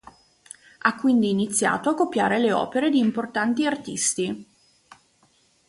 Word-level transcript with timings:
Ha 0.79 0.95
quindi 0.95 1.29
iniziato 1.29 1.91
a 1.91 1.93
copiare 1.93 2.39
le 2.39 2.51
opere 2.51 2.89
di 2.89 2.97
importanti 2.97 3.67
artisti. 3.67 4.47